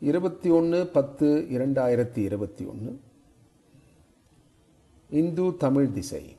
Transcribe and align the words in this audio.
இருபத்தி 0.00 0.50
ஒன்று 0.50 0.86
பத்து 0.86 1.46
இரண்டாயிரத்தி 1.50 2.16
இருபத்தி 2.16 2.64
ஒன்று 2.64 3.00
இந்து 5.10 5.56
தமிழ் 5.56 5.90
திசை. 5.90 6.36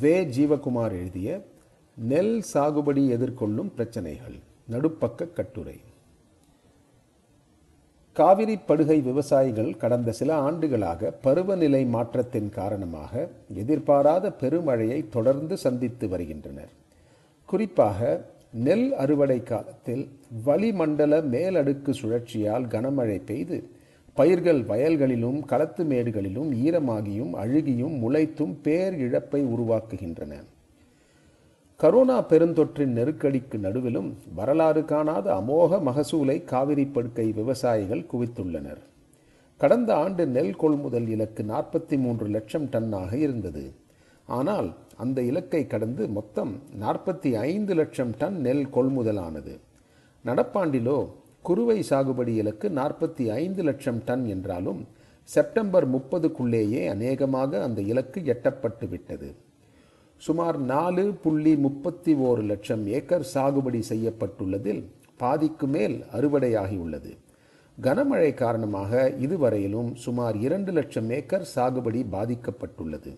வே 0.00 0.24
ஜீவகுமார் 0.24 0.90
எழுதிய 0.90 1.44
நெல் 1.96 2.42
சாகுபடி 2.52 3.08
எதிர்கொள்ளும் 3.08 3.70
பிரச்சனைகள் 3.70 4.36
நடுப்பக்க 4.70 5.32
கட்டுரை. 5.32 5.80
காவிரி 8.12 8.56
படுகை 8.56 9.02
விவசாயிகள் 9.02 9.76
கடந்த 9.76 10.12
சில 10.12 10.34
ஆண்டுகளாக 10.34 11.10
பருவநிலை 11.10 11.84
மாற்றத்தின் 11.84 12.50
காரணமாக 12.50 13.28
எதிர்பாராத 13.54 14.32
பெருமழையை 14.40 15.08
தொடர்ந்து 15.08 15.56
சந்தித்து 15.56 16.08
வருகின்றனர். 16.08 16.70
குறிப்பாக 17.44 18.24
நெல் 18.52 18.94
அறுவடை 18.94 19.42
காலத்தில் 19.42 20.08
வளிமண்டல 20.46 21.20
மேலடுக்கு 21.20 21.94
சுழற்சியால் 22.02 22.66
கனமழை 22.66 23.24
பெய்து. 23.24 23.70
பயிர்கள் 24.14 24.62
வயல்களிலும் 24.62 25.44
களத்து 25.44 25.84
மேடுகளிலும் 25.84 26.52
ஈரமாகியும் 26.52 27.30
அழுகியும் 27.30 27.94
முளைத்தும் 27.98 28.54
பேர் 28.62 28.94
இழப்பை 28.94 29.44
உருவாக்குகின்றன. 29.44 30.32
கரோனா 31.80 32.24
பெருந்தொற்றின் 32.26 32.92
நெருக்கடிக்கு 32.92 33.58
நடுவிலும் 33.58 34.12
வரலாறு 34.34 34.84
காணாத 34.84 35.34
அமோக 35.34 35.80
மகசூலை 35.80 36.44
காவிரி 36.44 36.84
படுக்கை 36.84 37.32
விவசாயிகள் 37.32 38.06
குவித்துள்ளனர். 38.12 38.82
கடந்த 39.56 39.94
ஆண்டு 39.94 40.26
நெல் 40.26 40.56
கொள்முதல் 40.56 41.08
இலக்கு 41.08 41.42
நாற்பத்தி 41.42 41.98
மூன்று 41.98 42.26
லட்சம் 42.26 42.64
டன்னாக 42.64 43.12
இருந்தது. 43.12 43.88
ஆனால் 44.38 44.68
அந்த 45.02 45.18
இலக்கை 45.30 45.62
கடந்து 45.66 46.04
மொத்தம் 46.16 46.52
நாற்பத்தி 46.82 47.30
ஐந்து 47.50 47.74
லட்சம் 47.80 48.12
டன் 48.20 48.38
நெல் 48.46 48.66
கொள்முதலானது. 48.74 49.54
நடப்பாண்டிலோ 50.24 50.98
குறுவை 51.48 51.78
சாகுபடி 51.90 52.32
இலக்கு 52.42 52.68
நாற்பத்தி 52.78 53.24
ஐந்து 53.42 53.62
லட்சம் 53.68 54.00
டன் 54.08 54.24
என்றாலும் 54.34 54.80
செப்டம்பர் 55.28 55.86
முப்பதுக்குள்ளேயே 55.94 56.82
அநேகமாக 56.94 57.62
அந்த 57.66 57.80
இலக்கு 57.92 58.20
எட்டப்பட்டு 58.34 58.86
விட்டது. 58.88 59.28
சுமார் 60.22 60.58
நாலு 60.72 61.04
புள்ளி 61.22 61.54
முப்பத்தி 61.66 62.14
ஓரு 62.28 62.42
லட்சம் 62.50 62.84
ஏக்கர் 62.98 63.26
சாகுபடி 63.34 63.80
செய்யப்பட்டுள்ளதில் 63.90 64.82
பாதிக்கு 65.22 65.66
மேல் 65.74 65.96
அறுவடையாகியுள்ளது. 66.16 67.12
கனமழை 67.78 68.30
காரணமாக 68.42 68.92
இதுவரையிலும் 69.26 69.90
சுமார் 70.04 70.36
இரண்டு 70.46 70.72
லட்சம் 70.78 71.10
ஏக்கர் 71.18 71.46
சாகுபடி 71.54 72.00
பாதிக்கப்பட்டுள்ளது. 72.16 73.12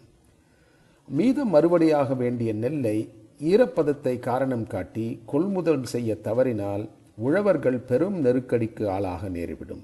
மீதம் 1.08 1.54
அறுவடையாக 1.54 2.16
வேண்டிய 2.16 2.52
நெல்லை 2.52 3.08
ஈரப்பதத்தை 3.40 4.18
காரணம் 4.18 4.66
காட்டி 4.66 5.06
கொள்முதல் 5.26 5.84
செய்ய 5.84 6.14
தவறினால் 6.14 6.88
உழவர்கள் 7.16 7.78
பெரும் 7.78 8.18
நெருக்கடிக்கு 8.24 8.84
ஆளாக 8.88 9.28
நேரிவிடும். 9.28 9.82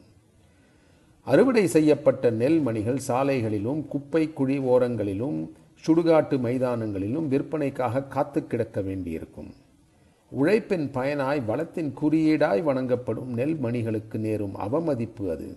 அறுவடை 1.26 1.66
செய்யப்பட்ட 1.66 2.30
நெல் 2.30 2.60
மணிகள் 2.60 3.00
சாலைகளிலும் 3.08 3.80
குப்பை 3.88 4.32
குழி 4.32 4.58
ஓரங்களிலும் 4.58 5.38
சுடுகாட்டு 5.84 6.36
மைதானங்களிலும் 6.46 7.26
விற்பனைக்காக 7.28 8.02
காத்து 8.08 8.46
கிடக்க 8.46 8.80
வேண்டியிருக்கும். 8.80 9.50
உழைப்பின் 10.32 10.86
பயனாய் 10.94 11.42
வளத்தின் 11.46 11.92
குறியீடாய் 12.00 12.62
வணங்கப்படும் 12.62 13.30
நெல் 13.32 13.56
மணிகளுக்கு 13.56 14.18
நேரும் 14.18 14.54
அவமதிப்பு 14.54 15.30
அது. 15.30 15.56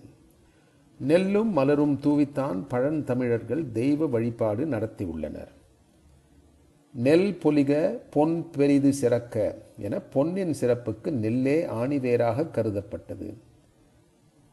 நெல்லும் 1.08 1.50
மலரும் 1.50 1.98
தூவித்தான் 2.02 2.58
பழந்தமிழர்கள் 2.68 3.64
தெய்வ 3.72 4.06
வழிபாடு 4.06 4.64
நடத்தியுள்ளனர் 4.66 5.52
நெல் 6.94 7.38
பொலிக 7.42 7.98
பொன் 8.10 8.50
பெரிது 8.50 8.92
சிறக்க 8.92 9.36
என 9.78 10.00
பொன்னின் 10.00 10.54
சிறப்புக்கு 10.60 11.10
நெல்லே 11.10 11.56
ஆணிவேராக 11.82 12.44
கருதப்பட்டது. 12.50 13.34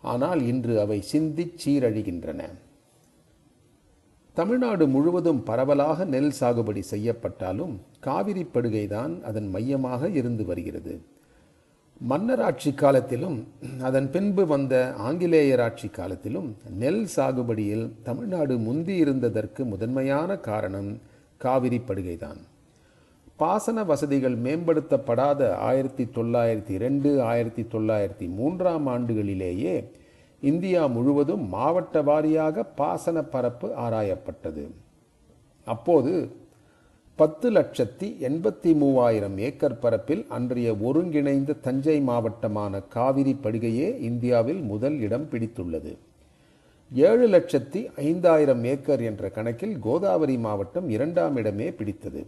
ஆனால் 0.02 0.42
இன்று 0.42 0.80
அவை 0.80 1.02
சிந்திச் 1.02 1.58
சீரழிகின்றன. 1.64 2.42
தமிழ்நாடு 4.34 4.88
முழுவதும் 4.88 5.44
பரவலாக 5.44 6.06
நெல் 6.06 6.34
சாகுபடி 6.40 6.82
செய்யப்பட்டாலும் 6.92 7.76
காவிரி 8.00 8.44
படுகைதான் 8.44 9.22
அதன் 9.22 9.50
மையமாக 9.50 10.10
இருந்து 10.10 10.46
வருகிறது. 10.46 11.02
மன்னர் 12.02 12.42
ஆட்சி 12.42 12.74
காலத்திலும் 12.74 13.48
அதன் 13.82 14.10
பின்பு 14.10 14.48
வந்த 14.48 14.94
ஆங்கிலேயர் 14.98 15.60
ஆட்சி 15.60 15.88
காலத்திலும் 15.90 16.58
நெல் 16.80 17.08
சாகுபடியில் 17.16 17.92
தமிழ்நாடு 18.04 18.58
முந்தி 18.58 19.04
இருந்ததற்கு 19.04 19.66
முதன்மையான 19.66 20.38
காரணம் 20.38 20.98
காவிரி 21.38 21.82
படுகைதான் 21.88 22.40
பாசன 23.36 23.84
வசதிகள் 23.84 24.36
மேம்படுத்தப்படாத 24.36 25.58
ஆயிரத்தி 25.58 26.06
தொள்ளாயிரத்தி 26.16 26.78
ரெண்டு 26.78 27.22
ஆயிரத்தி 27.22 27.66
தொள்ளாயிரத்தி 27.74 28.28
மூன்றாம் 28.30 28.88
ஆண்டுகளிலேயே 28.88 29.90
இந்தியா 30.42 30.86
முழுவதும் 30.88 31.48
மாவட்ட 31.48 32.02
வாரியாக 32.02 32.64
பாசன 32.76 33.22
பரப்பு 33.22 33.68
ஆராயப்பட்டது. 33.68 34.72
அப்போது 35.66 36.14
பத்து 37.20 37.52
லட்சத்தி 37.52 38.08
எண்பத்தி 38.28 38.76
மூவாயிரம் 38.76 39.38
ஏக்கர் 39.38 39.80
பரப்பில் 39.80 40.26
அன்றைய 40.30 40.76
ஒருங்கிணைந்த 40.88 41.56
தஞ்சை 41.62 41.96
மாவட்டமான 42.02 42.82
காவிரி 42.96 43.36
படுகையே 43.44 43.88
இந்தியாவில் 44.02 44.62
முதல் 44.62 45.00
இடம் 45.00 45.26
பிடித்துள்ளது. 45.32 45.94
ஏழு 46.92 47.26
லட்சத்தி 47.28 47.82
ஐந்தாயிரம் 47.96 48.64
ஏக்கர் 48.64 49.02
என்ற 49.02 49.30
கணக்கில் 49.30 49.80
கோதாவரி 49.80 50.38
மாவட்டம் 50.38 50.88
இரண்டாம் 50.90 51.36
இடமே 51.36 51.68
பிடித்தது. 51.72 52.26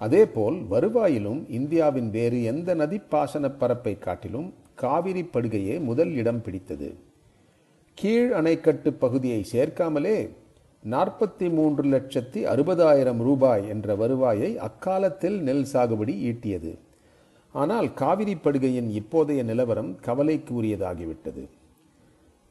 அதேபோல் 0.00 0.58
வருவாயிலும் 0.70 1.40
இந்தியாவின் 1.50 2.10
வேறு 2.10 2.42
எந்த 2.42 2.74
நதி 2.74 2.98
பாசன 2.98 3.50
பரப்பை 3.50 3.98
காட்டிலும் 3.98 4.54
காவிரி 4.74 5.24
படுகையே 5.32 5.78
முதல் 5.80 6.14
இடம் 6.14 6.42
பிடித்தது. 6.42 6.90
கீழ் 7.98 8.32
அணைக்கட்டு 8.32 8.92
பகுதியை 8.98 9.44
சேர்க்காமலே 9.52 10.16
நாற்பத்தி 10.90 11.52
மூன்று 11.52 11.82
லட்சத்தி 11.84 12.40
அறுபதாயிரம் 12.52 13.16
ரூபாய் 13.16 13.68
என்ற 13.68 13.94
வருவாயை 13.94 14.58
அக்காலத்தில் 14.58 15.40
நெல் 15.40 15.66
சாகுபடி 15.72 16.14
ஈட்டியது. 16.30 16.72
ஆனால் 17.52 17.94
காவிரி 17.94 18.34
படுகையின் 18.34 18.88
இப்போதைய 19.00 19.44
நிலவரம் 19.44 19.96
கவலைக்குரியதாகிவிட்டது 20.06 21.48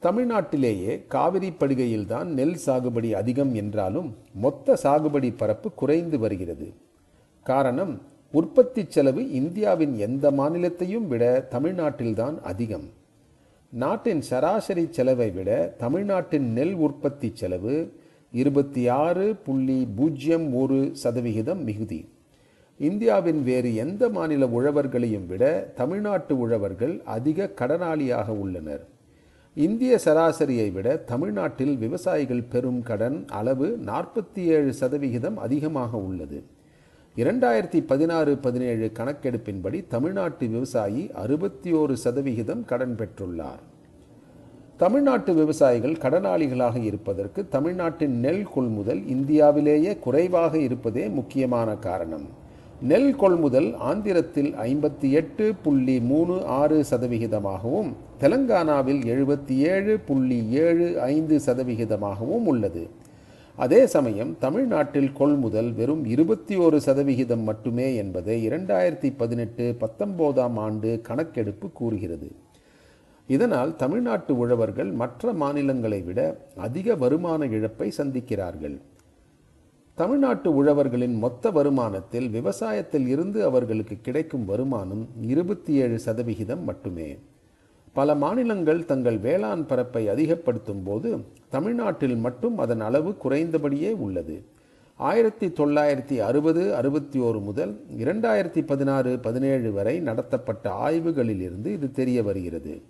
தமிழ்நாட்டிலேயே 0.02 1.06
காவிரி 1.06 1.52
படுகையில்தான் 1.60 2.24
நெல் 2.24 2.56
சாகுபடி 2.66 3.12
அதிகம் 3.12 3.54
என்றாலும் 3.54 4.16
மொத்த 4.34 4.76
சாகுபடி 4.82 5.32
பரப்பு 5.36 5.72
குறைந்து 5.72 6.18
வருகிறது. 6.18 6.72
காரணம் 7.42 8.02
உற்பத்தி 8.30 8.84
செலவு 8.88 9.30
இந்தியாவின் 9.30 9.98
எந்த 9.98 10.30
மாநிலத்தையும் 10.30 11.06
விட 11.06 11.46
தமிழ்நாட்டில்தான் 11.50 12.40
அதிகம். 12.40 12.86
நாட்டின் 13.72 14.20
சராசரி 14.20 14.86
செலவை 14.90 15.30
விட 15.30 15.74
தமிழ்நாட்டின் 15.78 16.52
நெல் 16.52 16.74
உற்பத்தி 16.74 17.30
செலவு 17.34 18.00
இருபத்தி 18.32 18.88
ஆறு 18.88 19.36
புள்ளி 19.36 19.88
பூஜ்ஜியம் 19.96 20.54
ஒரு 20.54 20.90
சதவிகிதம் 20.92 21.64
மிகுதி. 21.64 22.08
இந்தியாவின் 22.78 23.42
வேறு 23.42 23.74
எந்த 23.74 24.08
மாநில 24.08 24.46
உழவர்களையும் 24.46 25.26
விட 25.26 25.72
தமிழ்நாட்டு 25.74 26.38
உழவர்கள் 26.38 27.02
அதிக 27.04 27.50
கடனாளியாக 27.60 28.28
உள்ளனர். 28.28 28.84
இந்திய 29.54 29.98
சராசரியை 30.04 30.72
விட 30.72 30.96
தமிழ்நாட்டில் 30.96 31.76
விவசாயிகள் 31.76 32.42
பெறும் 32.42 32.82
கடன் 32.82 33.26
அளவு 33.28 33.78
நாற்பத்தி 33.84 34.44
ஏழு 34.44 34.72
சதவிகிதம் 34.72 35.36
அதிகமாக 35.36 35.96
உள்ளது. 35.96 36.42
இரண்டாயிரத்தி 37.16 37.80
பதினாறு 37.80 38.36
பதினேழு 38.36 38.90
கணக்கெடுப்பின்படி 38.94 39.84
தமிழ்நாட்டு 39.88 40.46
விவசாயி 40.46 41.10
அறுபத்தி 41.14 41.72
ஓரு 41.72 41.92
சதவிகிதம் 41.92 42.64
கடன் 42.64 42.96
பெற்றுள்ளார். 42.98 43.62
தமிழ்நாட்டு 44.82 45.32
விவசாயிகள் 45.34 45.98
கடனாளிகளாக 46.02 46.76
இருப்பதற்கு 46.82 47.40
தமிழ்நாட்டின் 47.48 48.14
நெல் 48.24 48.46
கொள்முதல் 48.54 49.02
இந்தியாவிலேயே 49.14 49.92
குறைவாக 50.04 50.54
இருப்பதே 50.58 51.04
முக்கியமான 51.08 51.76
காரணம். 51.86 52.24
நெல் 52.90 53.16
கொள்முதல் 53.16 53.68
ஆந்திரத்தில் 53.90 54.50
ஐம்பத்தி 54.64 55.08
எட்டு 55.20 55.44
புள்ளி 55.64 55.96
மூணு 56.10 56.36
ஆறு 56.60 56.78
சதவிகிதமாகவும் 56.90 57.90
தெலங்கானாவில் 58.20 59.02
எழுபத்தி 59.14 59.56
ஏழு 59.72 59.94
புள்ளி 60.08 60.38
ஏழு 60.64 60.88
ஐந்து 61.00 61.38
சதவிகிதமாகவும் 61.46 62.46
உள்ளது. 62.52 62.84
அதே 63.58 63.82
சமயம் 63.86 64.32
தமிழ்நாட்டில் 64.38 65.12
கொள்முதல் 65.12 65.72
வெறும் 65.80 66.04
இருபத்தி 66.14 66.56
ஒரு 66.56 66.80
சதவிகிதம் 66.80 67.44
மட்டுமே 67.50 67.90
என்பதை 67.94 68.36
இரண்டாயிரத்தி 68.48 69.10
பதினெட்டு 69.16 69.66
பத்தொன்பதாம் 69.78 70.58
ஆண்டு 70.66 70.92
கணக்கெடுப்பு 71.10 71.70
கூறுகிறது. 71.80 72.30
இதனால் 73.26 73.76
தமிழ்நாட்டு 73.76 74.38
உழவர்கள் 74.38 74.90
மற்ற 74.90 75.32
மாநிலங்களை 75.32 76.02
விட 76.02 76.20
அதிக 76.56 76.94
வருமான 76.94 77.46
இழப்பை 77.46 77.92
சந்திக்கிறார்கள். 77.98 78.78
தமிழ்நாட்டு 79.94 80.54
உழவர்களின் 80.54 81.18
மொத்த 81.18 81.50
வருமானத்தில் 81.50 82.28
விவசாயத்தில் 82.30 83.06
இருந்து 83.06 83.44
அவர்களுக்கு 83.44 83.96
கிடைக்கும் 84.02 84.44
வருமானம் 84.44 85.08
இருபத்தி 85.20 85.72
ஏழு 85.72 85.98
சதவிகிதம் 85.98 86.64
மட்டுமே. 86.64 87.18
பல 87.92 88.14
மாநிலங்கள் 88.14 88.84
தங்கள் 88.84 89.18
வேளாண் 89.18 89.66
பரப்பை 89.66 90.08
அதிகப்படுத்தும் 90.08 90.82
போது 90.82 91.24
தமிழ்நாட்டில் 91.48 92.16
மட்டும் 92.16 92.58
அதன் 92.58 92.80
அளவு 92.80 93.16
குறைந்தபடியே 93.24 93.92
உள்ளது. 93.92 94.42
ஆயிரத்தி 94.96 95.46
தொள்ளாயிரத்தி 95.46 96.18
அறுபது 96.18 96.74
அறுபத்தி 96.74 97.20
ஓரு 97.20 97.42
முதல் 97.42 97.84
இரண்டாயிரத்தி 97.98 98.66
பதினாறு 98.66 99.18
பதினேழு 99.18 99.72
வரை 99.72 100.00
நடத்தப்பட்ட 100.00 100.70
ஆய்வுகளிலிருந்து 100.88 101.66
இது 101.66 101.90
தெரிய 101.90 102.22
வருகிறது. 102.22 102.82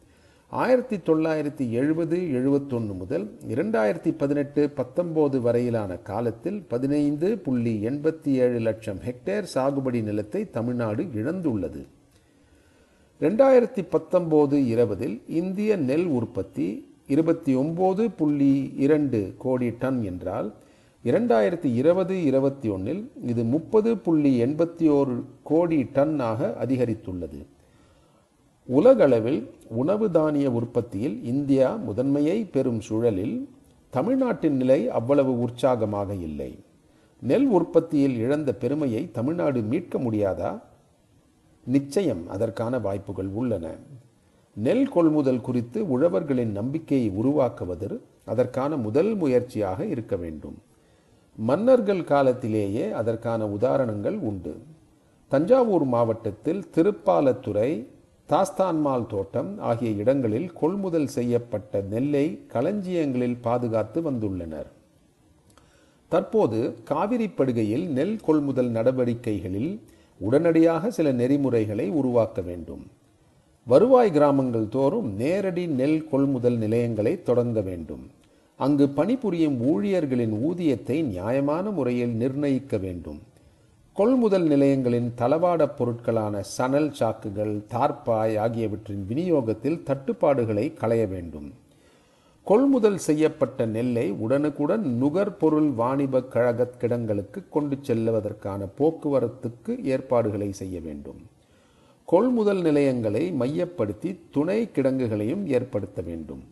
ஆயிரத்தி 0.60 0.96
தொள்ளாயிரத்தி 0.96 1.70
எழுபது 1.70 2.16
எழுபத்தொன்று 2.38 2.94
முதல் 2.94 3.38
இரண்டாயிரத்தி 3.48 4.10
பதினெட்டு 4.16 4.62
பத்தொம்போது 4.76 5.38
வரையிலான 5.40 5.96
காலத்தில் 6.08 6.58
பதினைந்து 6.68 7.38
புள்ளி 7.38 7.72
எண்பத்தி 7.86 8.32
ஏழு 8.44 8.58
லட்சம் 8.58 8.98
ஹெக்டேர் 9.06 9.46
சாகுபடி 9.54 10.02
நிலத்தை 10.02 10.50
தமிழ்நாடு 10.50 11.02
இழந்துள்ளது. 11.02 11.82
ரெண்டாயிரத்தி 13.20 13.84
பத்தொம்போது 13.94 14.58
இருபதில் 14.66 15.16
இந்திய 15.26 15.76
நெல் 15.76 16.06
உற்பத்தி 16.06 16.66
இருபத்தி 17.06 17.54
ஒம்பது 17.56 18.10
புள்ளி 18.16 18.72
இரண்டு 18.76 19.34
கோடி 19.38 19.70
டன் 19.78 20.02
என்றால் 20.02 20.54
இரண்டாயிரத்தி 21.04 21.72
இருபது 21.74 22.24
இருபத்தி 22.24 22.68
ஒன்றில் 22.68 23.10
இது 23.26 23.44
முப்பது 23.44 23.98
புள்ளி 23.98 24.44
எண்பத்தி 24.44 24.88
ஓரு 24.98 25.16
கோடி 25.42 25.80
டன் 25.92 26.18
ஆக 26.20 26.56
அதிகரித்துள்ளது. 26.66 27.42
உலகளவில் 28.68 29.50
உணவு 29.68 30.10
தானிய 30.10 30.50
உற்பத்தியில் 30.50 31.24
இந்தியா 31.24 31.74
முதன்மையை 31.74 32.46
பெறும் 32.50 32.80
சூழலில் 32.80 33.48
தமிழ்நாட்டின் 33.90 34.56
நிலை 34.56 34.88
அவ்வளவு 34.88 35.40
உற்சாகமாக 35.40 36.14
இல்லை. 36.14 36.58
நெல் 37.20 37.46
உற்பத்தியில் 37.46 38.16
இழந்த 38.16 38.54
பெருமையை 38.54 39.10
தமிழ்நாடு 39.10 39.60
மீட்க 39.60 39.98
முடியாதா? 39.98 40.60
நிச்சயம் 41.64 42.28
அதற்கான 42.28 42.78
வாய்ப்புகள் 42.78 43.26
உள்ளன. 43.26 43.74
நெல் 44.54 44.88
கொள்முதல் 44.88 45.40
குறித்து 45.40 45.88
உழவர்களின் 45.88 46.50
நம்பிக்கையை 46.50 47.08
உருவாக்குவது 47.10 48.02
அதற்கான 48.24 48.76
முதல் 48.76 49.14
முயற்சியாக 49.14 49.84
இருக்க 49.84 50.16
வேண்டும். 50.16 50.58
மன்னர்கள் 51.36 52.04
காலத்திலேயே 52.04 52.90
அதற்கான 52.90 53.46
உதாரணங்கள் 53.46 54.18
உண்டு. 54.18 54.56
தஞ்சாவூர் 55.28 55.84
மாவட்டத்தில் 55.84 56.64
திருப்பாலத்துறை 56.74 57.86
தாஸ்தான்மால் 58.28 59.06
தோட்டம் 59.06 59.58
ஆகிய 59.58 59.90
இடங்களில் 59.90 60.52
கொள்முதல் 60.52 61.06
செய்யப்பட்ட 61.06 61.80
நெல்லை 61.80 62.40
களஞ்சியங்களில் 62.52 63.36
பாதுகாத்து 63.40 64.10
வந்துள்ளனர். 64.10 64.70
தற்போது 66.08 66.74
காவிரி 66.84 67.26
படுகையில் 67.26 67.86
நெல் 67.88 68.16
கொள்முதல் 68.20 68.70
நடவடிக்கைகளில் 68.70 69.80
உடனடியாக 70.18 70.90
சில 70.90 71.12
நெறிமுறைகளை 71.12 71.88
உருவாக்க 71.88 72.40
வேண்டும். 72.40 72.86
வருவாய் 73.66 74.10
கிராமங்கள் 74.10 74.68
தோறும் 74.68 75.14
நேரடி 75.14 75.66
நெல் 75.66 76.08
கொள்முதல் 76.08 76.56
நிலையங்களை 76.56 77.22
தொடங்க 77.22 77.60
வேண்டும். 77.60 78.10
அங்கு 78.56 78.88
பணிபுரியும் 78.88 79.60
ஊழியர்களின் 79.60 80.34
ஊதியத்தை 80.42 81.02
நியாயமான 81.02 81.70
முறையில் 81.70 82.14
நிர்ணயிக்க 82.14 82.76
வேண்டும். 82.76 83.20
கொள்முதல் 83.92 84.42
நிலையங்களின் 84.42 85.12
தளவாடப் 85.16 85.76
பொருட்களான 85.78 86.40
சணல் 86.40 86.92
சாக்குகள் 87.00 87.62
தார்ப்பாய் 87.70 88.38
ஆகியவற்றின் 88.38 89.06
விநியோகத்தில் 89.08 89.82
தட்டுப்பாடுகளை 89.82 90.74
களைய 90.74 91.06
வேண்டும். 91.06 91.52
கொள்முதல் 92.44 92.96
செய்யப்பட்ட 92.96 93.66
நெல்லை 93.66 94.10
உடனுக்குடன் 94.10 94.98
நுகர்பொருள் 95.02 95.74
வாணிப 95.74 96.22
கழக 96.22 96.66
கிடங்களுக்கு 96.66 97.42
கொண்டு 97.50 97.76
செல்லுவதற்கான 97.76 98.68
போக்குவரத்துக்கு 98.78 99.84
ஏற்பாடுகளை 99.84 100.52
செய்ய 100.52 100.80
வேண்டும். 100.80 101.20
கொள்முதல் 102.04 102.62
நிலையங்களை 102.62 103.32
மையப்படுத்தி 103.32 104.20
துணை 104.30 104.70
கிடங்குகளையும் 104.74 105.46
ஏற்படுத்த 105.46 106.02
வேண்டும். 106.02 106.42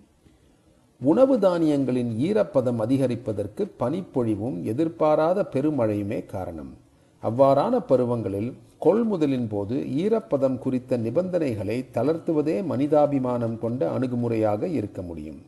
உணவு 1.01 1.39
தானியங்களின் 1.39 2.13
ஈரப்பதம் 2.19 2.81
அதிகரிப்பதற்கு 2.81 3.71
பனிப்பொழிவும் 3.79 4.63
எதிர்பாராத 4.63 5.49
பெருமழையுமே 5.53 6.27
காரணம். 6.27 6.89
அவ்வாறான 7.23 7.85
பருவங்களில் 7.89 8.53
கொள்முதலின் 8.79 9.49
போது 9.51 9.77
ஈரப்பதம் 9.77 10.59
குறித்த 10.59 10.99
நிபந்தனைகளை 10.99 11.85
தளர்த்துவதே 11.95 12.65
மனிதாபிமானம் 12.65 13.59
கொண்ட 13.59 13.99
அணுகுமுறையாக 13.99 14.63
இருக்க 14.63 15.03
முடியும். 15.03 15.41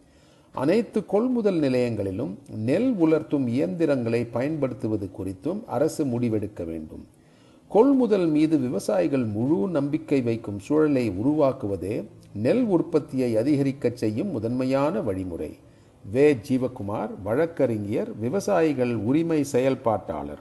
அனைத்து 0.55 1.07
கொள்முதல் 1.07 1.61
நிலையங்களிலும் 1.61 2.35
நெல் 2.57 2.95
உலர்த்தும் 2.95 3.47
இயந்திரங்களை 3.47 4.25
பயன்படுத்துவது 4.25 5.11
குறித்தும் 5.19 5.65
அரசு 5.67 6.05
முடிவெடுக்க 6.05 6.65
வேண்டும். 6.65 7.07
கொள்முதல் 7.69 8.27
மீது 8.27 8.59
விவசாயிகள் 8.59 9.25
முழு 9.25 9.69
நம்பிக்கை 9.69 10.21
வைக்கும் 10.21 10.59
சூழலை 10.59 11.11
உருவாக்குவதே 11.11 12.05
நெல் 12.35 12.65
உற்பத்தியை 12.65 13.37
அதிகரிக்கச் 13.37 13.97
செய்யும் 13.97 14.31
முதன்மையான 14.31 15.01
வழிமுறை. 15.01 15.57
வே. 16.13 16.37
ஜீவகுமார் 16.49 17.11
வழக்கறிஞர் 17.23 18.19
விவசாயிகள் 18.19 18.95
உரிமை 18.95 19.45
செயல்பாட்டாளர். 19.45 20.39